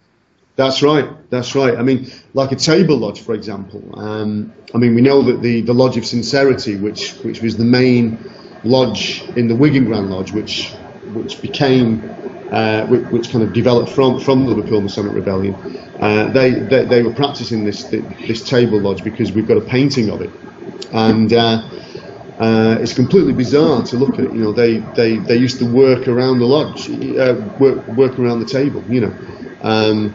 [0.56, 1.08] That's right.
[1.30, 1.76] That's right.
[1.76, 3.96] I mean, like a table lodge, for example.
[3.96, 7.64] Um, I mean, we know that the, the Lodge of Sincerity, which which was the
[7.64, 8.18] main
[8.64, 10.72] lodge in the Wigan Grand Lodge, which
[11.12, 12.02] which became
[12.50, 15.54] uh, which, which, kind of developed from from the Liverpool Masonic Rebellion.
[16.00, 20.10] Uh, they, they, they were practicing this this table lodge because we've got a painting
[20.10, 20.30] of it,
[20.92, 21.68] and uh,
[22.38, 24.32] uh, it's completely bizarre to look at it.
[24.32, 28.40] You know, they, they, they used to work around the lodge, uh, work work around
[28.40, 28.82] the table.
[28.88, 29.14] You know,
[29.62, 30.14] um,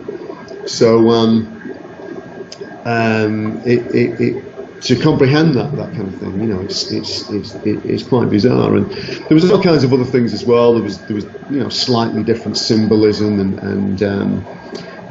[0.65, 1.61] so um,
[2.85, 7.29] um, it, it, it, to comprehend that that kind of thing, you know, it's it's
[7.29, 8.75] it's, it's quite bizarre.
[8.75, 10.73] And there was all kinds of other things as well.
[10.73, 14.45] There was there was you know slightly different symbolism and and um,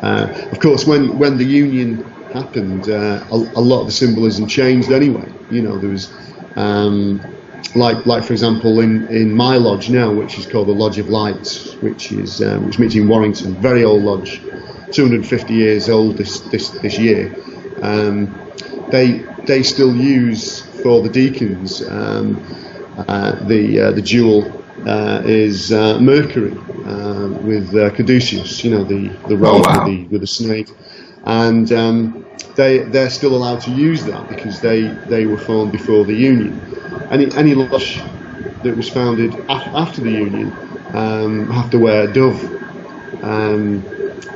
[0.03, 4.47] uh, of course when when the union happened, uh, a, a, lot of the symbolism
[4.47, 5.31] changed anyway.
[5.51, 6.11] You know, there was
[6.57, 7.21] um,
[7.75, 11.09] like, like for example, in, in my lodge now, which is called the Lodge of
[11.09, 14.41] Lights, which is um, which meets in Warrington, very old lodge,
[14.93, 17.35] 250 years old this this, this year.
[17.83, 18.39] Um,
[18.91, 22.43] they they still use for the deacons um,
[23.09, 26.53] uh, the uh, the jewel uh, is uh, Mercury
[26.85, 29.85] uh, with uh, caduceus, you know the the rod oh, wow.
[29.85, 30.69] with the with the snake,
[31.25, 36.05] and um, they they're still allowed to use that because they they were formed before
[36.05, 36.61] the union.
[37.11, 38.01] Any any lodge
[38.63, 40.53] that was founded af- after the union
[40.95, 42.43] um, have to wear a dove.
[43.23, 43.85] Um,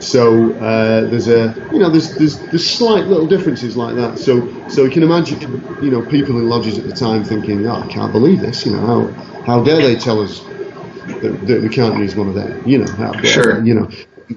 [0.01, 4.19] so uh, there's a you know there's, there's there's slight little differences like that.
[4.19, 5.41] So so you can imagine
[5.83, 8.67] you know people in lodges at the time thinking, oh, I can't believe this.
[8.67, 12.35] You know how how dare they tell us that, that we can't use one of
[12.35, 12.63] them?
[12.67, 13.65] You know how dare, sure.
[13.65, 13.91] you know.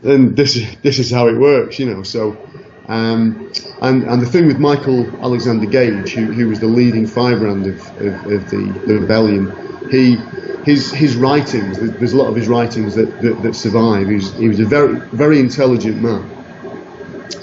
[0.04, 1.80] And this this is how it works.
[1.80, 2.38] You know so.
[2.90, 3.52] Um,
[3.84, 7.80] and, and the thing with Michael Alexander Gage, who, who was the leading firebrand of,
[8.02, 9.54] of, of the, the rebellion,
[9.92, 10.16] he
[10.66, 11.80] his his writings.
[11.80, 14.08] There's a lot of his writings that that, that survive.
[14.08, 16.24] He was, he was a very very intelligent man,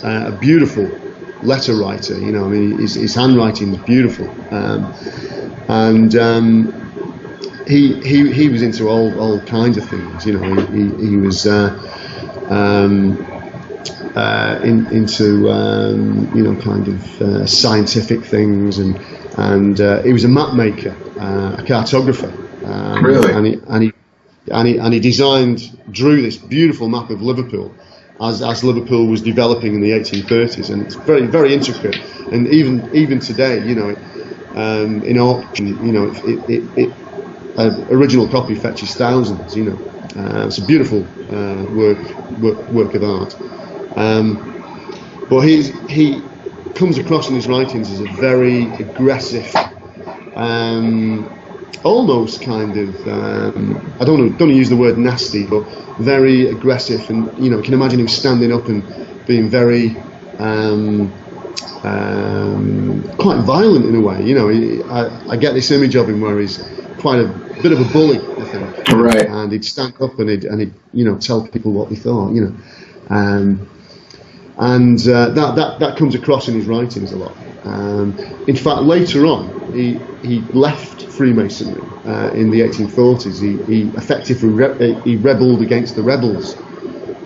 [0.02, 0.90] uh, a beautiful
[1.44, 2.18] letter writer.
[2.18, 4.92] You know, I mean, his, his handwriting is beautiful, um,
[5.68, 10.26] and um, he he he was into all all kinds of things.
[10.26, 11.46] You know, he he, he was.
[11.46, 11.95] Uh,
[12.48, 13.26] um,
[14.14, 18.98] uh, in, into um, you know kind of uh, scientific things and
[19.36, 22.34] and uh, he was a map maker, uh, a cartographer.
[22.64, 23.32] Um, really?
[23.32, 23.92] And he, and he
[24.50, 27.76] and he and he designed drew this beautiful map of Liverpool
[28.20, 31.96] as as Liverpool was developing in the 1830s, and it's very very intricate.
[32.30, 33.96] And even even today, you know,
[34.54, 36.98] um, in auction, you know, it, it, it
[37.56, 39.54] uh, original copy fetches thousands.
[39.54, 39.82] You know,
[40.16, 41.98] uh, it's a beautiful uh, work,
[42.38, 43.36] work work of art.
[43.96, 44.52] Um,
[45.28, 46.22] but he's, he
[46.74, 49.52] comes across in his writings as a very aggressive,
[50.36, 51.28] um,
[51.82, 55.62] almost kind of um, I don't don't use the word nasty, but
[55.98, 58.84] very aggressive, and you know, you can imagine him standing up and
[59.26, 59.96] being very
[60.38, 61.12] um,
[61.82, 64.22] um, quite violent in a way.
[64.22, 66.58] You know, he, I, I, get this image of him where he's
[66.98, 68.88] quite a bit of a bully, I think.
[68.88, 69.26] Right.
[69.26, 72.32] And he'd stand up and he'd and he'd you know tell people what he thought.
[72.32, 72.56] You know.
[73.08, 73.68] Um,
[74.58, 77.36] and uh, that, that, that comes across in his writings a lot.
[77.64, 83.40] Um, in fact, later on, he, he left Freemasonry uh, in the 1840s.
[83.40, 86.56] He, he effectively re- he rebelled against the rebels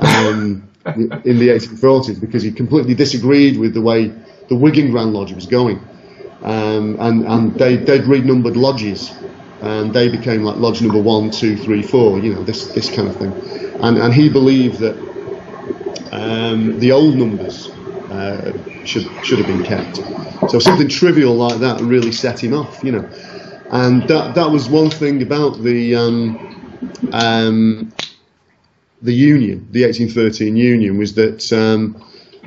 [0.01, 4.13] um, in the 1840s because he completely disagreed with the way
[4.49, 5.79] the Wigan Grand Lodge was going.
[6.43, 9.13] Um, and and they, they'd renumbered lodges,
[9.63, 13.09] and they became like lodge number one, two, three, four, you know, this, this kind
[13.09, 13.33] of thing.
[13.83, 14.97] And, and he believed that
[16.13, 17.69] um, the old numbers
[18.11, 18.53] uh,
[18.85, 19.97] should should have been kept.
[20.51, 23.09] So something trivial like that really set him off, you know.
[23.71, 27.93] And that that was one thing about the um, um,
[29.03, 32.03] the union, the 1813 union, was that um,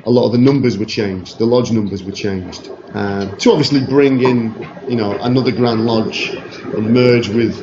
[0.06, 3.80] a lot of the numbers were changed, the lodge numbers were changed, uh, to obviously
[3.84, 4.54] bring in,
[4.86, 6.38] you know, another Grand Lodge
[6.72, 7.62] and merge with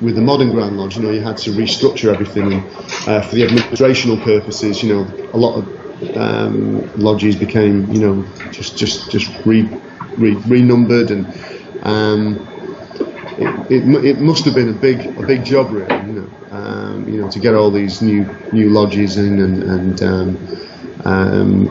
[0.00, 2.66] with the modern Grand Lodge, you know, you had to restructure everything and,
[3.06, 4.82] uh, for the administrational purposes.
[4.82, 9.70] You know, a lot of um, lodges became, you know, just just just re,
[10.16, 11.32] re renumbered, and
[11.82, 12.48] um,
[13.36, 15.98] it, it, it must have been a big a big job, really.
[16.06, 20.02] You know, um, you know, to get all these new new lodges in and and
[20.02, 20.40] um,
[21.04, 21.64] um,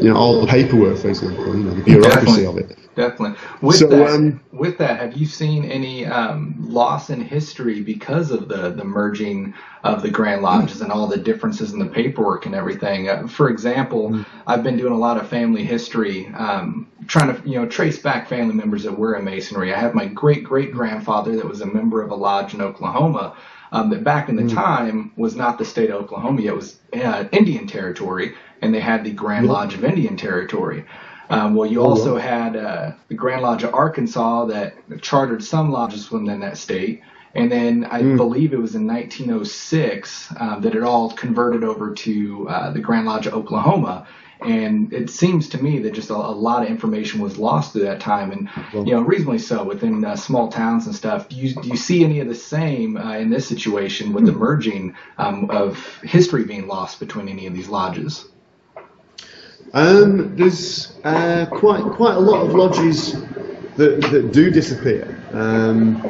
[0.00, 2.46] you know all the paperwork, for example, you know, the bureaucracy Definitely.
[2.46, 2.78] of it.
[2.98, 3.38] Definitely.
[3.62, 8.32] With so, that, um, with that, have you seen any um, loss in history because
[8.32, 12.46] of the the merging of the Grand Lodges and all the differences in the paperwork
[12.46, 13.08] and everything?
[13.08, 14.26] Uh, for example, mm.
[14.48, 18.28] I've been doing a lot of family history, um, trying to you know trace back
[18.28, 19.72] family members that were in Masonry.
[19.72, 23.36] I have my great great grandfather that was a member of a lodge in Oklahoma.
[23.70, 24.54] Um, that back in the mm.
[24.54, 29.04] time was not the state of Oklahoma it was uh, Indian territory, and they had
[29.04, 30.86] the Grand Lodge of Indian Territory.
[31.30, 35.70] Um, well, you oh, also had uh, the Grand Lodge of Arkansas that chartered some
[35.70, 37.02] lodges within that state.
[37.34, 38.16] And then I mm.
[38.16, 43.06] believe it was in 1906 um, that it all converted over to uh, the Grand
[43.06, 44.06] Lodge of Oklahoma.
[44.40, 47.82] And it seems to me that just a, a lot of information was lost through
[47.82, 51.28] that time, and well, you know, reasonably so within uh, small towns and stuff.
[51.28, 54.32] Do you do you see any of the same uh, in this situation with the
[54.32, 54.38] hmm.
[54.38, 58.26] merging um, of history being lost between any of these lodges?
[59.72, 63.20] Um, there's uh, quite quite a lot of lodges
[63.76, 66.00] that, that do disappear um,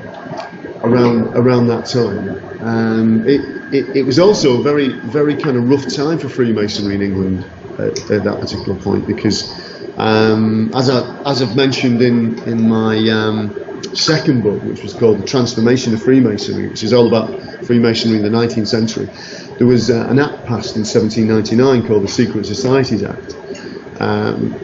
[0.83, 2.29] around around that time.
[2.61, 3.41] Um, it,
[3.73, 7.45] it, it, was also a very very kind of rough time for Freemasonry in England
[7.79, 9.53] at, at that particular point because,
[9.97, 15.19] um, as I as I've mentioned in in my um, second book, which was called
[15.19, 19.09] The Transformation of Freemasonry, which is all about Freemasonry in the 19th century,
[19.59, 23.37] there was uh, an act passed in 1799 called the Secret Societies Act.
[24.01, 24.55] Um,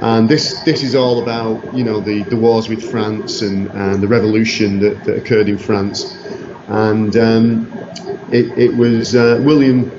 [0.00, 4.02] and this this is all about you know the, the wars with France and, and
[4.02, 6.16] the revolution that, that occurred in France,
[6.68, 7.70] and um,
[8.32, 9.90] it, it was uh, William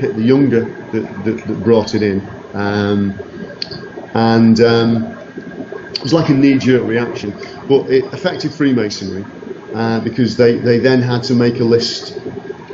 [0.00, 3.18] the Younger that, that, that brought it in, um,
[4.14, 5.04] and um,
[5.92, 7.34] it was like a knee-jerk reaction,
[7.68, 9.24] but it affected Freemasonry
[9.74, 12.18] uh, because they, they then had to make a list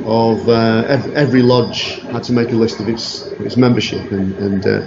[0.05, 4.35] of uh, every, every, lodge had to make a list of its its membership and
[4.35, 4.81] and uh,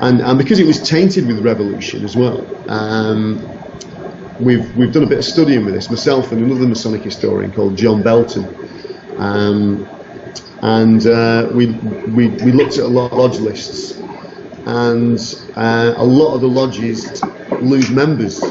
[0.00, 2.44] and, and because it was tainted with revolution as well.
[2.68, 3.40] Um,
[4.40, 7.76] we've we've done a bit of studying with this myself and another Masonic historian called
[7.76, 8.44] John Belton,
[9.18, 9.88] um,
[10.62, 13.98] and uh, we, we we looked at a lot of lodge lists,
[14.66, 15.18] and
[15.56, 17.22] uh, a lot of the lodges
[17.60, 18.42] lose members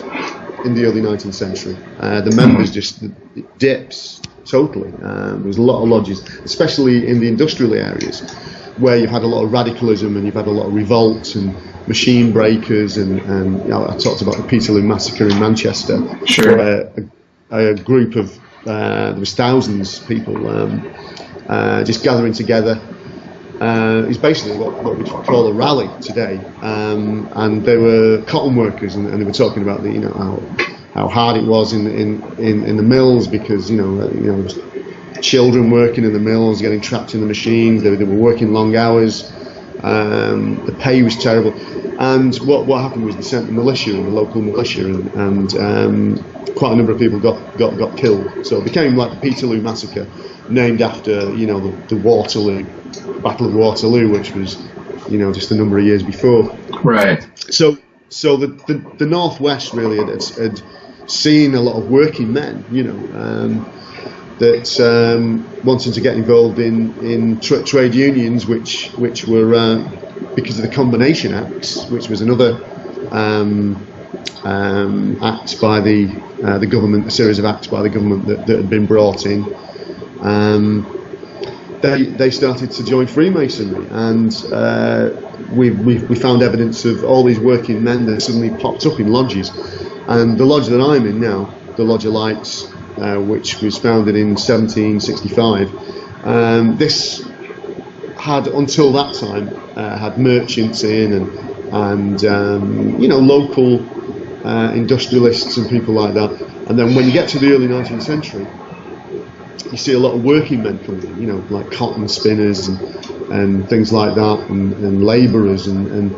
[0.65, 1.77] in the early 19th century.
[1.99, 3.03] Uh, the members just
[3.57, 4.91] dips totally.
[5.03, 8.21] Um, there was a lot of lodges, especially in the industrial areas
[8.77, 11.55] where you've had a lot of radicalism and you've had a lot of revolts and
[11.87, 15.97] machine breakers and, and you know, I talked about the Peterloo massacre in Manchester.
[16.25, 16.57] Sure.
[16.57, 17.09] Where
[17.51, 20.81] a, a group of uh, there was thousands of people um,
[21.47, 22.79] uh, just gathering together.
[23.59, 28.55] Uh, it's basically what, what we call a rally today, um, and they were cotton
[28.55, 31.71] workers, and, and, they were talking about the you know how, how hard it was
[31.71, 34.47] in, in, in, in the mills because you know you know
[35.21, 37.81] children working in the mills, getting trapped in the machines.
[37.81, 39.31] They, they were working long hours.
[39.83, 41.53] Um, the pay was terrible.
[41.99, 46.53] And what, what happened was they sent the militia, the local militia, and, and um,
[46.55, 48.45] quite a number of people got, got, got killed.
[48.45, 50.07] So it became like the Peterloo Massacre,
[50.49, 52.63] named after, you know, the, the Waterloo,
[53.21, 54.61] Battle of Waterloo, which was,
[55.09, 56.55] you know, just a number of years before.
[56.83, 57.27] Right.
[57.51, 57.77] So
[58.09, 60.61] so the, the, the Northwest really had, had,
[61.07, 63.71] seen a lot of working men, you know, um,
[64.39, 69.77] that um, wanting to get involved in in tra- trade unions, which which were uh,
[70.35, 72.59] because of the Combination Acts, which was another
[73.11, 73.85] um,
[74.43, 76.09] um, act by the
[76.43, 79.25] uh, the government, a series of acts by the government that, that had been brought
[79.25, 79.43] in.
[80.25, 80.85] Um,
[81.81, 85.11] they, they started to join Freemasonry, and uh,
[85.51, 89.07] we, we, we found evidence of all these working men that suddenly popped up in
[89.07, 89.51] lodges.
[90.07, 94.15] And the lodge that I'm in now, the Lodge of Lights, uh, which was founded
[94.15, 96.25] in 1765.
[96.25, 97.23] Um, this
[98.17, 101.29] had, until that time, uh, had merchants in and,
[101.73, 103.85] and um, you know, local
[104.45, 106.31] uh, industrialists and people like that.
[106.67, 108.47] And then when you get to the early 19th century,
[109.71, 112.79] you see a lot of working men coming in, you know, like cotton spinners and,
[113.31, 116.15] and things like that, and, and labourers and, and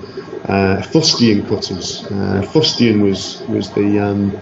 [0.49, 2.05] uh, fustian cutters.
[2.05, 4.38] Uh, fustian was was the um,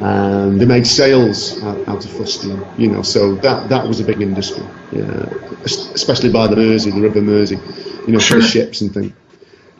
[0.00, 4.04] um, they made sails out, out, of fustian, you know, so that that was a
[4.04, 5.26] big industry, yeah,
[5.64, 7.56] especially by the Mersey, the River Mersey,
[8.06, 9.12] you know, for ships and things.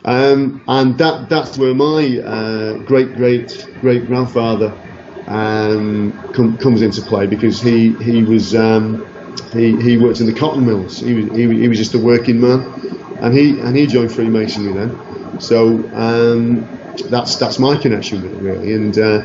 [0.05, 4.73] Um, and that that's where my uh, great great great grandfather
[5.27, 9.05] um, com- comes into play because he he was um,
[9.53, 10.99] he, he worked in the cotton mills.
[10.99, 12.61] He was he, he was just a working man,
[13.21, 15.39] and he and he joined Freemasonry then.
[15.39, 16.67] So um,
[17.09, 18.73] that's that's my connection with it really.
[18.73, 19.21] And uh,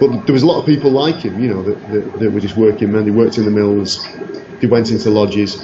[0.00, 2.40] but there was a lot of people like him, you know, that, that, that, were
[2.40, 3.04] just working men.
[3.04, 4.06] They worked in the mills,
[4.60, 5.62] they went into lodges,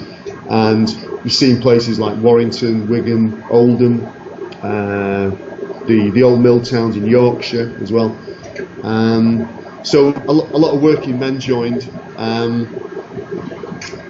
[0.50, 0.88] and
[1.24, 4.06] you see in places like Warrington, Wigan, Oldham,
[4.62, 5.30] uh,
[5.86, 8.16] the the old mill towns in Yorkshire as well.
[8.82, 9.48] Um,
[9.88, 12.66] so a, a, lot of working men joined, um,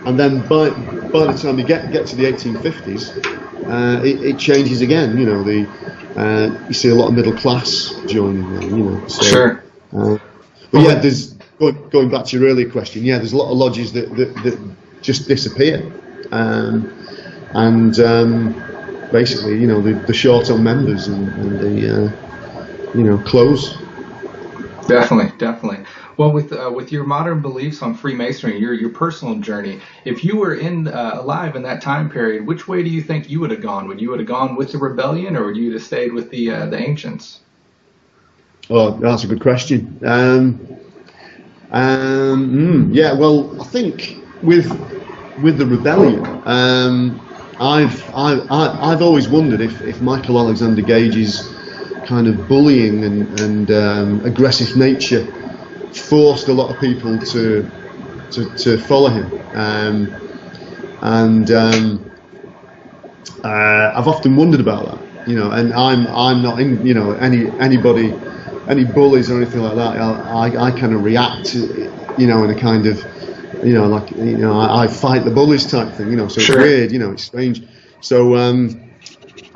[0.07, 3.25] and then by by the time you get get to the 1850s,
[3.69, 5.17] uh, it, it changes again.
[5.19, 5.69] You know the
[6.17, 9.07] uh, you see a lot of middle class joining there, you know.
[9.09, 9.65] So, sure.
[9.93, 10.19] Uh,
[10.71, 13.05] but yeah, there's going, going, back to your earlier question.
[13.05, 14.59] Yeah, there's a lot of lodges that that, that
[15.01, 15.91] just disappear,
[16.33, 16.93] um,
[17.55, 18.55] and um,
[19.11, 23.78] basically, you know, the, the short on members and, and the, uh, you know, clothes.
[24.89, 25.85] Definitely, definitely.
[26.17, 30.37] Well, with uh, with your modern beliefs on Freemasonry, your your personal journey, if you
[30.37, 33.51] were in uh, alive in that time period, which way do you think you would
[33.51, 33.87] have gone?
[33.87, 36.51] Would you would have gone with the rebellion, or would you have stayed with the
[36.51, 37.41] uh, the ancients?
[38.71, 39.99] Oh, that's a good question.
[40.05, 40.59] Um,
[41.71, 44.67] um, mm, yeah, well, I think with
[45.43, 47.21] with the rebellion, um,
[47.61, 51.58] I've I, I, I've always wondered if, if Michael Alexander Gage's
[52.09, 55.27] kind of bullying and, and um, aggressive nature
[55.93, 57.71] forced a lot of people to
[58.31, 59.27] to, to follow him.
[59.55, 60.15] Um,
[61.03, 62.11] and um,
[63.45, 65.51] uh, I've often wondered about that, you know.
[65.51, 68.15] And I'm I'm not in, you know, any anybody,
[68.69, 70.01] any bullies or anything like that.
[70.01, 73.05] I I, I kind of react, you know, in a kind of,
[73.63, 76.29] you know, like you know, I, I fight the bullies type thing, you know.
[76.29, 76.57] So sure.
[76.57, 77.63] it's weird, you know, it's strange.
[78.01, 78.91] So um,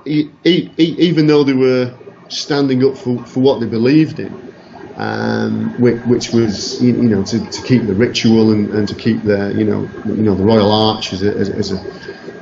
[0.05, 1.94] he, he, even though they were
[2.33, 4.53] standing up for, for what they believed in,
[4.97, 9.22] um, which, which, was you, know to, to, keep the ritual and, and, to keep
[9.22, 11.93] the you know you know the Royal Arch as a, as, as a,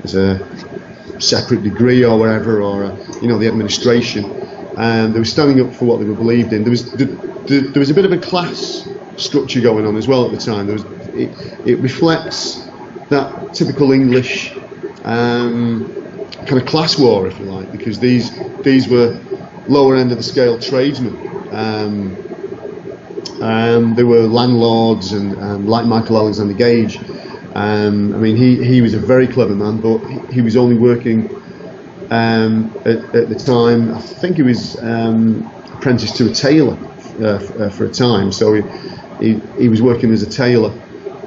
[0.02, 4.24] as a separate degree or whatever or a, you know the administration.
[4.76, 6.62] And they were standing up for what they were believed in.
[6.62, 10.08] There was the, the, there was a bit of a class structure going on as
[10.08, 10.66] well at the time.
[10.66, 10.84] There was
[11.14, 12.66] it, it reflects
[13.10, 14.52] that typical English
[15.04, 15.92] um,
[16.46, 18.30] kind of class war, if you like, because these
[18.62, 19.20] these were
[19.70, 21.16] lower end of the scale tradesmen.
[21.52, 22.16] Um,
[23.40, 26.98] um, there were landlords and um, like Michael Alexander Gage.
[27.54, 29.98] Um, I mean, he, he was a very clever man, but
[30.30, 31.30] he, was only working
[32.10, 33.94] um, at, at, the time.
[33.94, 36.76] I think he was um, apprenticed to a tailor
[37.20, 38.62] uh, uh, for a time, so he,
[39.20, 40.72] he, he was working as a tailor.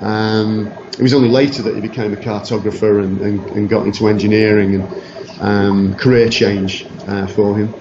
[0.01, 4.07] Um, it was only later that he became a cartographer and, and, and got into
[4.07, 5.03] engineering and
[5.97, 7.73] career change uh, for him.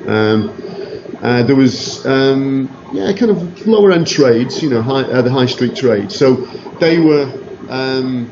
[1.22, 5.30] Uh, there was um, yeah kind of lower end trades, you know, high, uh, the
[5.30, 6.10] high street trade.
[6.10, 6.34] So
[6.80, 7.32] they were.
[7.68, 8.28] Um,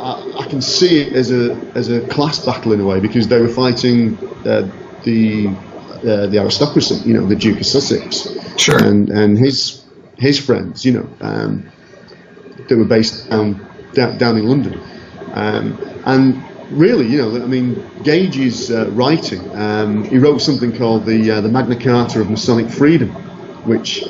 [0.00, 3.28] I, I, can see it as a as a class battle in a way because
[3.28, 4.68] they were fighting uh,
[5.04, 8.28] the uh, the aristocracy, you know, the Duke of Sussex,
[8.58, 8.84] sure.
[8.84, 9.84] and and his
[10.18, 11.70] his friends, you know, um,
[12.68, 14.80] that were based down down, down in London,
[15.34, 16.42] um, and
[16.74, 21.40] really, you know, I mean, Gage's uh, writing, um, he wrote something called the uh,
[21.40, 23.10] the Magna Carta of Masonic Freedom,
[23.64, 24.04] which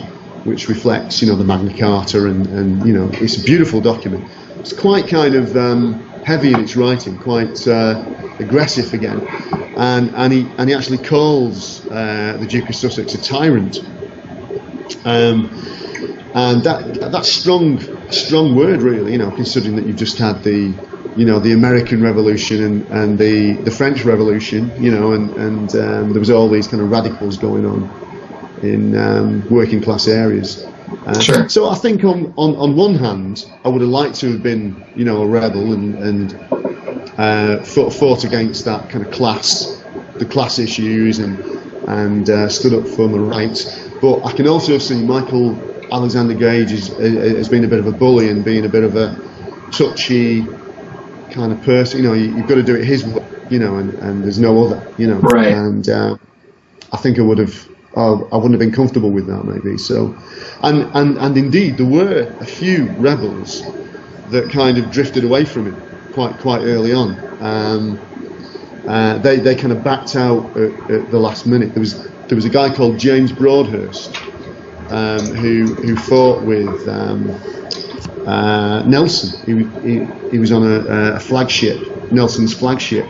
[0.45, 4.31] which reflects, you know, the Magna Carta, and, and you know, it's a beautiful document.
[4.59, 8.05] It's quite kind of um, heavy in its writing, quite uh,
[8.39, 9.27] aggressive again,
[9.77, 13.79] and and he and he actually calls uh, the Duke of Sussex a tyrant.
[15.05, 15.51] Um,
[16.35, 17.79] and that that's strong,
[18.11, 19.13] strong word, really.
[19.13, 20.75] You know, considering that you've just had the
[21.17, 25.75] you know the American Revolution and, and the, the French Revolution, you know, and and
[25.77, 27.89] um, there was all these kind of radicals going on
[28.63, 30.67] in um, working class areas.
[31.07, 31.49] Uh, sure.
[31.49, 34.85] So I think on, on, on one hand, I would have liked to have been,
[34.95, 36.35] you know, a rebel and and
[37.19, 39.83] uh, fought, fought against that kind of class,
[40.17, 41.39] the class issues, and
[41.89, 43.89] and uh, stood up for my rights.
[44.01, 45.57] But I can also see Michael
[45.93, 48.97] Alexander Gage has, has been a bit of a bully and being a bit of
[48.97, 49.17] a
[49.71, 50.47] touchy
[51.35, 52.03] kind of person.
[52.03, 53.27] You know, you, have got to do it his way.
[53.51, 54.91] You know, and, and there's no other.
[54.97, 55.53] You know, right.
[55.53, 56.17] And uh,
[56.93, 57.69] I think I would have.
[57.97, 59.79] I wouldn't have been comfortable with that maybe.
[59.79, 60.17] So,
[60.63, 63.63] and and and indeed there were a few rebels
[64.31, 67.19] that kind of drifted away from him quite quite early on.
[67.41, 68.01] Um,
[68.87, 71.75] uh, they they kind of backed out at, at, the last minute.
[71.75, 74.17] There was there was a guy called James Broadhurst
[74.91, 77.29] um, who who fought with um,
[78.27, 79.41] uh, Nelson.
[79.47, 83.07] He, he, he, was on a, a, flagship, Nelson's flagship,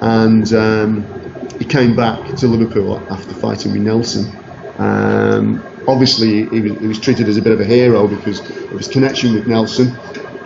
[0.00, 4.34] and um, he came back to Liverpool after fighting with Nelson.
[4.78, 8.70] Um, obviously, he was, he was, treated as a bit of a hero because of
[8.70, 9.96] his connection with Nelson,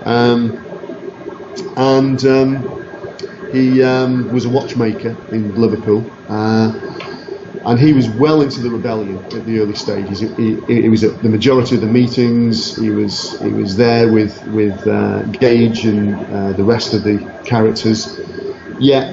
[0.05, 0.57] um,
[1.77, 6.11] and um, he um, was a watchmaker in Liverpool.
[6.29, 6.73] Uh,
[7.67, 10.21] and he was well into the rebellion at the early stages.
[10.21, 12.77] He, he, he was at the majority of the meetings.
[12.77, 17.19] He was he was there with with uh, Gage and uh, the rest of the
[17.45, 18.21] characters.
[18.79, 19.13] Yet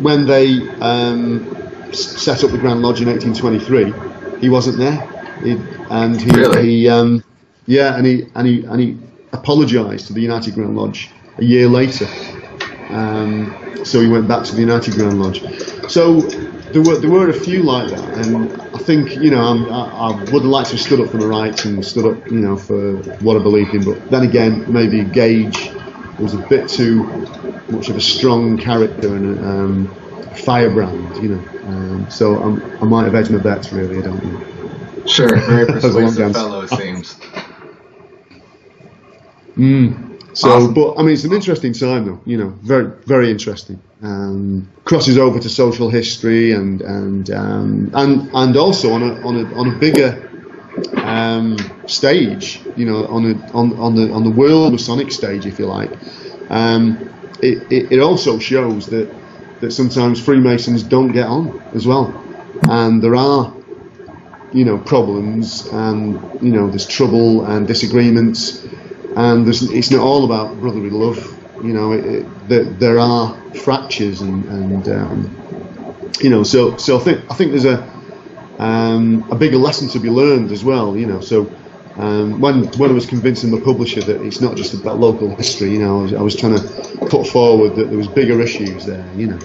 [0.00, 1.46] when they um,
[1.92, 4.98] set up the Grand Lodge in 1823, he wasn't there,
[5.44, 5.52] he,
[5.88, 6.62] and he, really?
[6.62, 7.22] he um,
[7.66, 8.98] yeah, and he and he and he
[9.32, 12.08] apologised to the United Grand Lodge a year later.
[12.88, 15.40] Um, so he went back to the United Grand Lodge.
[15.88, 16.20] So
[16.72, 20.10] there were there were a few like that, and I think you know I, I
[20.30, 22.56] would have liked to have stood up for my rights and stood up you know
[22.56, 23.84] for what I believed in.
[23.84, 25.76] But then again, maybe Gage
[26.18, 27.14] was a bit too
[27.68, 29.96] much of a strong character, and um,
[30.34, 31.48] firebrand, you know.
[31.62, 33.98] Um, so I'm, i might have edged my bets, really.
[33.98, 34.42] I don't know.
[35.06, 37.18] Sure, very persuasive fellow, it seems.
[39.56, 40.11] Mm.
[40.34, 40.74] So, awesome.
[40.74, 42.20] but I mean, it's an interesting time, though.
[42.24, 43.82] You know, very, very interesting.
[44.02, 49.36] Um, crosses over to social history and and um, and and also on a on
[49.36, 50.30] a on a bigger
[50.96, 51.56] um,
[51.86, 52.62] stage.
[52.76, 55.90] You know, on a on on the on the world Masonic stage, if you like.
[56.48, 57.08] Um,
[57.42, 59.12] it, it, it also shows that
[59.60, 62.12] that sometimes Freemasons don't get on as well,
[62.68, 63.52] and there are
[64.52, 68.66] you know problems and you know there's trouble and disagreements
[69.16, 71.18] and it's not all about brotherly love.
[71.62, 76.98] You know, it, it, there, there, are fractures and, and um, you know, so so
[76.98, 77.88] I think I think there's a
[78.58, 80.96] um, a bigger lesson to be learned as well.
[80.96, 81.50] You know, so
[81.96, 85.70] um, when when I was convincing the publisher that it's not just about local history,
[85.72, 88.86] you know, I was, I was trying to put forward that there was bigger issues
[88.86, 89.06] there.
[89.14, 89.38] You know,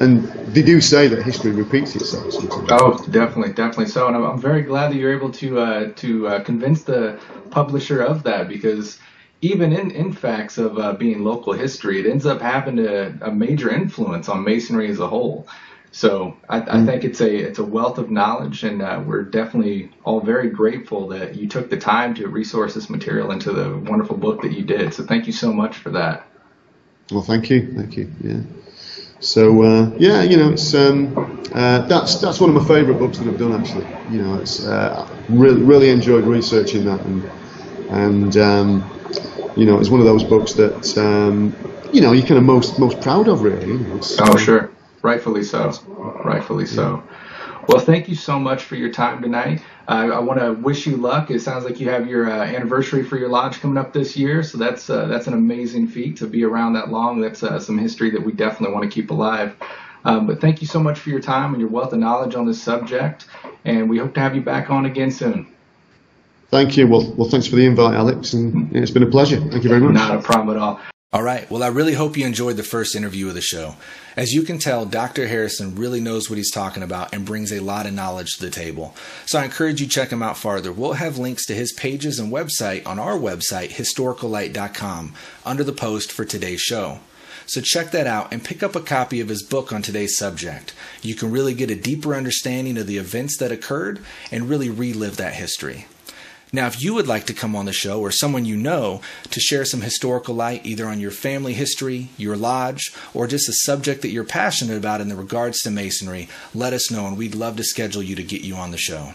[0.00, 0.24] and
[0.54, 2.32] they do say that history repeats itself.
[2.32, 2.68] Sometimes.
[2.70, 4.06] Oh, definitely, definitely so.
[4.08, 7.20] And I'm, I'm very glad that you're able to uh, to uh, convince the
[7.50, 8.98] publisher of that because
[9.42, 13.30] even in, in facts of uh, being local history, it ends up having a, a,
[13.30, 15.48] major influence on masonry as a whole.
[15.92, 16.86] So I, I mm.
[16.86, 21.08] think it's a it's a wealth of knowledge, and uh, we're definitely all very grateful
[21.08, 24.62] that you took the time to resource this material into the wonderful book that you
[24.62, 24.94] did.
[24.94, 26.26] So thank you so much for that.
[27.10, 28.10] Well, thank you, thank you.
[28.22, 28.40] Yeah.
[29.20, 33.18] So uh, yeah, you know, it's um, uh, that's that's one of my favourite books
[33.18, 33.86] that I've done actually.
[34.10, 37.30] You know, it's uh, really really enjoyed researching that, and
[37.90, 38.90] and um,
[39.56, 41.54] you know, it's one of those books that um,
[41.92, 43.76] you know you're kind of most most proud of, really.
[43.76, 44.70] Know, oh, sure,
[45.02, 45.72] rightfully so,
[46.24, 47.02] rightfully so.
[47.68, 49.62] Well, thank you so much for your time tonight.
[49.90, 51.32] Uh, I want to wish you luck.
[51.32, 54.44] It sounds like you have your uh, anniversary for your lodge coming up this year,
[54.44, 57.20] so that's uh, that's an amazing feat to be around that long.
[57.20, 59.56] That's uh, some history that we definitely want to keep alive.
[60.04, 62.46] Um, but thank you so much for your time and your wealth of knowledge on
[62.46, 63.26] this subject,
[63.64, 65.48] and we hope to have you back on again soon.
[66.50, 66.86] Thank you.
[66.86, 69.40] Well, well, thanks for the invite, Alex, and it's been a pleasure.
[69.40, 69.94] Thank you very much.
[69.94, 70.80] Not a problem at all.
[71.12, 71.50] All right.
[71.50, 73.74] Well, I really hope you enjoyed the first interview of the show.
[74.16, 75.26] As you can tell, Dr.
[75.26, 78.50] Harrison really knows what he's talking about and brings a lot of knowledge to the
[78.50, 78.94] table.
[79.26, 80.70] So I encourage you check him out farther.
[80.70, 86.12] We'll have links to his pages and website on our website, historicallight.com, under the post
[86.12, 87.00] for today's show.
[87.44, 90.74] So check that out and pick up a copy of his book on today's subject.
[91.02, 93.98] You can really get a deeper understanding of the events that occurred
[94.30, 95.86] and really relive that history.
[96.52, 99.40] Now, if you would like to come on the show or someone you know to
[99.40, 104.02] share some historical light either on your family history, your lodge, or just a subject
[104.02, 107.56] that you're passionate about in the regards to masonry, let us know and we'd love
[107.56, 109.12] to schedule you to get you on the show.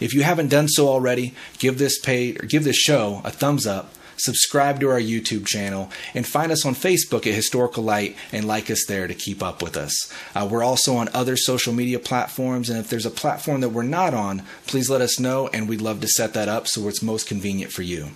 [0.00, 3.66] If you haven't done so already, give this page or give this show a thumbs
[3.66, 8.46] up subscribe to our YouTube channel, and find us on Facebook at Historical Light and
[8.46, 10.12] like us there to keep up with us.
[10.34, 13.82] Uh, we're also on other social media platforms, and if there's a platform that we're
[13.82, 17.02] not on, please let us know, and we'd love to set that up so it's
[17.02, 18.10] most convenient for you.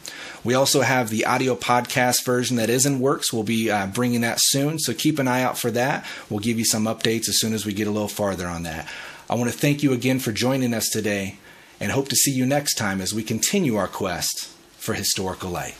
[0.45, 3.33] We also have the audio podcast version that is in works.
[3.33, 6.07] We'll be uh, bringing that soon, so keep an eye out for that.
[6.31, 8.89] We'll give you some updates as soon as we get a little farther on that.
[9.29, 11.39] I want to thank you again for joining us today
[11.81, 14.49] and hope to see you next time as we continue our quest
[14.79, 15.75] for historical light.